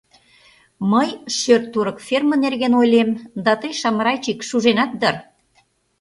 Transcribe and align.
Мый 0.91 1.09
шӧр-торык 1.37 1.97
ферме 2.07 2.35
нерген 2.43 2.73
ойлем, 2.79 3.09
да 3.45 3.51
тый, 3.61 3.73
Шамрайчик, 3.79 4.39
шуженат 4.49 4.91
дыр? 5.01 5.15